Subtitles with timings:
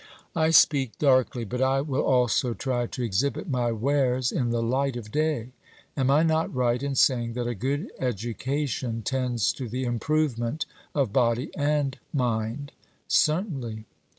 [0.35, 4.95] I speak darkly, but I will also try to exhibit my wares in the light
[4.95, 5.51] of day.
[5.95, 11.13] Am I not right in saying that a good education tends to the improvement of
[11.13, 12.71] body and mind?
[13.07, 13.85] 'Certainly.'